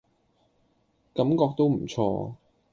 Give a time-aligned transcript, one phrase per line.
[1.13, 2.33] 感覺都唔錯